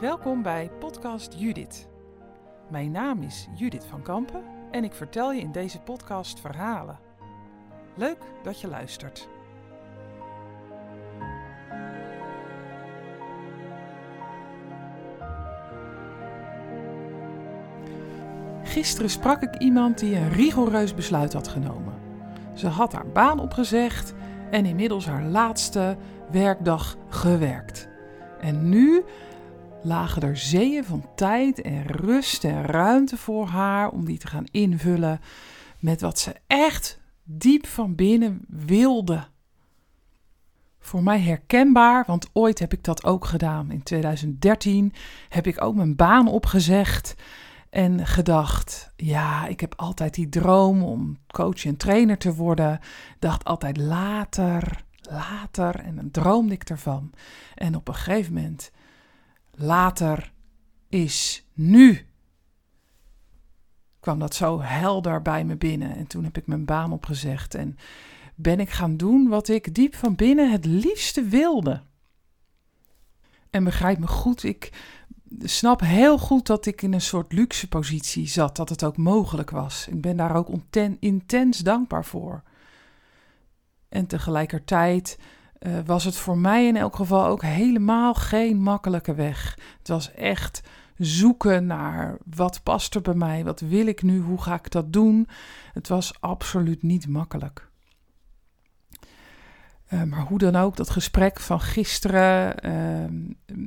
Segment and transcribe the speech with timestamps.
[0.00, 1.88] Welkom bij Podcast Judith.
[2.70, 6.98] Mijn naam is Judith van Kampen en ik vertel je in deze podcast verhalen.
[7.94, 9.28] Leuk dat je luistert.
[18.62, 21.94] Gisteren sprak ik iemand die een rigoureus besluit had genomen.
[22.54, 24.14] Ze had haar baan opgezegd
[24.50, 25.96] en inmiddels haar laatste
[26.30, 27.88] werkdag gewerkt.
[28.40, 29.04] En nu
[29.86, 34.46] lagen er zeeën van tijd en rust en ruimte voor haar om die te gaan
[34.50, 35.20] invullen
[35.78, 39.26] met wat ze echt diep van binnen wilde.
[40.78, 43.70] Voor mij herkenbaar, want ooit heb ik dat ook gedaan.
[43.70, 44.92] In 2013
[45.28, 47.14] heb ik ook mijn baan opgezegd
[47.70, 52.80] en gedacht: ja, ik heb altijd die droom om coach en trainer te worden.
[53.18, 57.12] Dacht altijd later, later en dan droomde ik ervan.
[57.54, 58.70] En op een gegeven moment
[59.56, 60.32] later
[60.88, 62.06] is nu.
[64.00, 65.96] Kwam dat zo helder bij me binnen.
[65.96, 67.76] En toen heb ik mijn baan opgezegd en
[68.34, 71.82] ben ik gaan doen wat ik diep van binnen het liefste wilde.
[73.50, 74.72] En begrijp me goed, ik
[75.42, 79.50] snap heel goed dat ik in een soort luxe positie zat, dat het ook mogelijk
[79.50, 79.88] was.
[79.88, 80.48] Ik ben daar ook
[81.00, 82.42] intens dankbaar voor.
[83.88, 85.18] En tegelijkertijd
[85.60, 89.58] uh, was het voor mij in elk geval ook helemaal geen makkelijke weg.
[89.78, 90.62] Het was echt
[90.96, 94.92] zoeken naar wat past er bij mij, wat wil ik nu, hoe ga ik dat
[94.92, 95.28] doen.
[95.72, 97.68] Het was absoluut niet makkelijk.
[99.90, 103.58] Uh, maar hoe dan ook, dat gesprek van gisteren uh,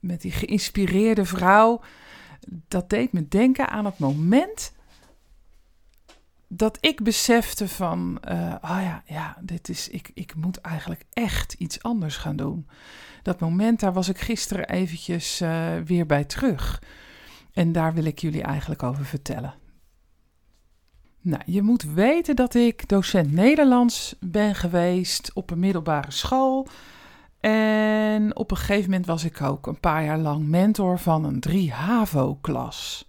[0.00, 1.80] met die geïnspireerde vrouw,
[2.68, 4.72] dat deed me denken aan het moment
[6.56, 11.52] dat ik besefte van, uh, oh ja, ja, dit is, ik, ik moet eigenlijk echt
[11.52, 12.68] iets anders gaan doen.
[13.22, 16.82] Dat moment, daar was ik gisteren eventjes uh, weer bij terug.
[17.52, 19.54] En daar wil ik jullie eigenlijk over vertellen.
[21.20, 26.68] Nou, je moet weten dat ik docent Nederlands ben geweest op een middelbare school.
[27.40, 31.42] En op een gegeven moment was ik ook een paar jaar lang mentor van een
[31.48, 33.05] 3-HAVO-klas.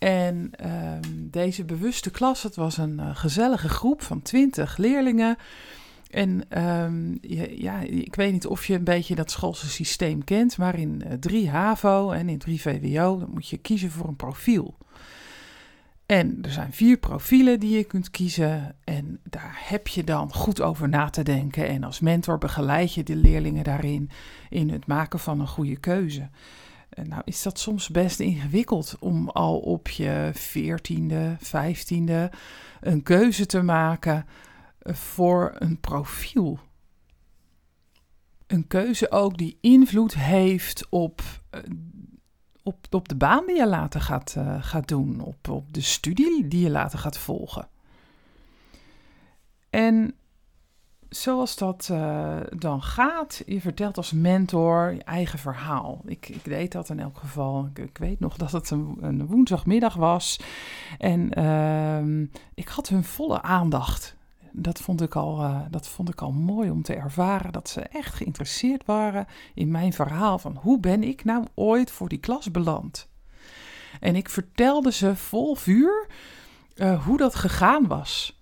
[0.00, 5.36] En um, deze bewuste klas, het was een uh, gezellige groep van twintig leerlingen.
[6.10, 7.18] En um,
[7.56, 11.12] ja, ik weet niet of je een beetje dat schoolse systeem kent, maar in uh,
[11.12, 14.76] 3 HAVO en in 3 VWO dan moet je kiezen voor een profiel.
[16.06, 20.60] En er zijn vier profielen die je kunt kiezen en daar heb je dan goed
[20.60, 21.68] over na te denken.
[21.68, 24.10] En als mentor begeleid je de leerlingen daarin
[24.48, 26.28] in het maken van een goede keuze.
[26.90, 32.30] Nou is dat soms best ingewikkeld om al op je veertiende, vijftiende
[32.80, 34.26] een keuze te maken
[34.82, 36.58] voor een profiel.
[38.46, 41.60] Een keuze ook die invloed heeft op, eh,
[42.62, 46.48] op, op de baan die je later gaat, uh, gaat doen, op, op de studie
[46.48, 47.68] die je later gaat volgen.
[49.70, 50.14] En
[51.20, 56.00] zoals dat uh, dan gaat, je vertelt als mentor je eigen verhaal.
[56.04, 57.68] Ik, ik dat in elk geval.
[57.74, 60.40] Ik, weet nog dat het een, een woensdagmiddag was.
[60.98, 64.16] En uh, ik had hun volle aandacht.
[64.52, 67.52] Dat vond, ik al, uh, dat vond ik al mooi om te ervaren.
[67.52, 70.38] Dat ze echt geïnteresseerd waren in mijn verhaal.
[70.38, 73.08] Van hoe ben ik nou ooit voor die klas beland?
[74.00, 76.06] En ik vertelde ze vol vuur
[76.76, 78.39] uh, hoe dat gegaan was.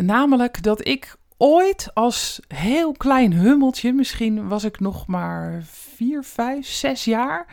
[0.00, 6.66] Namelijk dat ik ooit als heel klein hummeltje, misschien was ik nog maar vier, vijf,
[6.66, 7.46] zes jaar,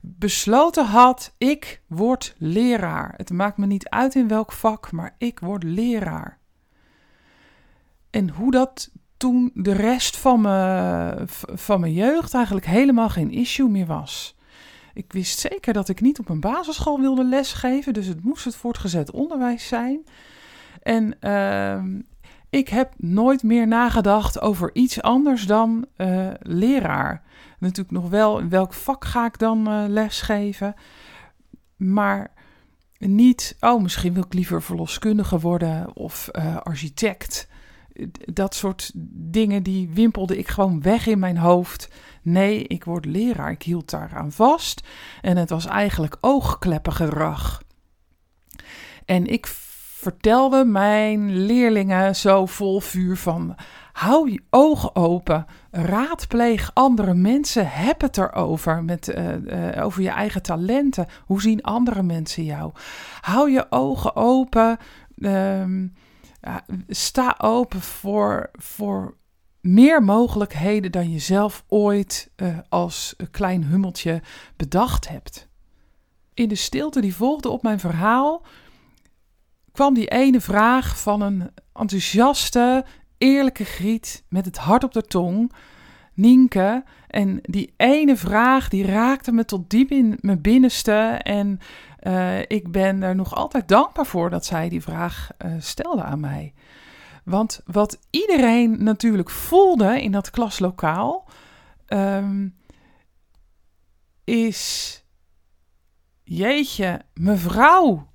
[0.00, 3.14] besloten had: ik word leraar.
[3.16, 6.38] Het maakt me niet uit in welk vak, maar ik word leraar.
[8.10, 13.68] En hoe dat toen de rest van mijn, van mijn jeugd eigenlijk helemaal geen issue
[13.68, 14.36] meer was.
[14.94, 18.56] Ik wist zeker dat ik niet op een basisschool wilde lesgeven, dus het moest het
[18.56, 20.04] voortgezet onderwijs zijn.
[20.82, 21.82] En uh,
[22.50, 27.22] ik heb nooit meer nagedacht over iets anders dan uh, leraar.
[27.58, 30.74] Natuurlijk nog wel in welk vak ga ik dan uh, lesgeven.
[31.76, 32.30] Maar
[32.98, 37.48] niet, oh, misschien wil ik liever verloskundige worden of uh, architect.
[38.32, 41.90] Dat soort dingen die wimpelde ik gewoon weg in mijn hoofd.
[42.22, 43.50] Nee, ik word leraar.
[43.50, 44.86] Ik hield daaraan vast.
[45.20, 47.62] En het was eigenlijk oogkleppengedrag.
[49.04, 49.46] En ik
[50.00, 53.56] vertelde mijn leerlingen zo vol vuur van
[53.92, 60.08] hou je ogen open, raadpleeg andere mensen, heb het erover met, uh, uh, over je
[60.08, 61.06] eigen talenten.
[61.24, 62.72] Hoe zien andere mensen jou?
[63.20, 64.78] Hou je ogen open,
[65.16, 65.94] um,
[66.88, 69.16] sta open voor, voor
[69.60, 74.22] meer mogelijkheden dan je zelf ooit uh, als klein hummeltje
[74.56, 75.48] bedacht hebt.
[76.34, 78.42] In de stilte die volgde op mijn verhaal
[79.78, 82.84] kwam die ene vraag van een enthousiaste,
[83.18, 85.52] eerlijke griet met het hart op de tong,
[86.14, 86.84] Nienke.
[87.06, 90.92] En die ene vraag die raakte me tot diep in mijn binnenste.
[91.22, 91.60] En
[92.02, 96.20] uh, ik ben er nog altijd dankbaar voor dat zij die vraag uh, stelde aan
[96.20, 96.54] mij.
[97.24, 101.28] Want wat iedereen natuurlijk voelde in dat klaslokaal,
[101.88, 102.54] um,
[104.24, 105.04] is:
[106.22, 108.08] Jeetje, mevrouw,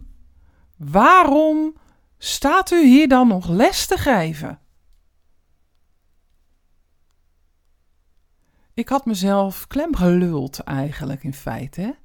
[0.92, 1.78] waarom
[2.18, 4.60] staat u hier dan nog les te geven?
[8.74, 11.96] Ik had mezelf klem geluld eigenlijk in feite.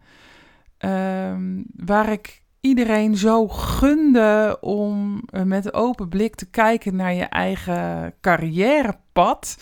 [0.78, 7.24] Um, waar ik iedereen zo gunde om eh, met open blik te kijken naar je
[7.24, 9.58] eigen carrièrepad,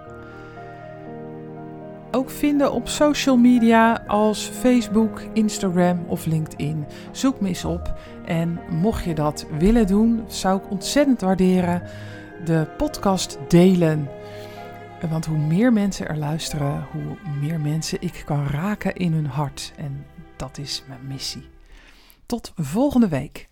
[2.14, 6.86] ook vinden op social media als Facebook, Instagram of LinkedIn.
[7.12, 7.94] Zoek me eens op.
[8.24, 11.82] En mocht je dat willen doen, zou ik ontzettend waarderen
[12.44, 14.08] de podcast delen.
[15.10, 19.72] Want hoe meer mensen er luisteren, hoe meer mensen ik kan raken in hun hart.
[19.76, 20.06] En
[20.36, 21.48] dat is mijn missie.
[22.26, 23.50] Tot volgende week.